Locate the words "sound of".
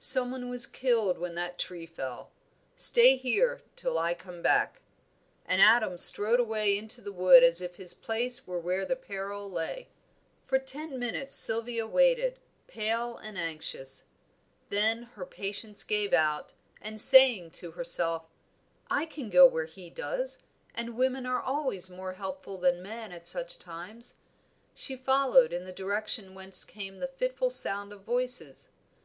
27.52-28.00